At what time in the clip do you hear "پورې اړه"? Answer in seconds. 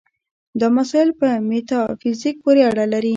2.43-2.85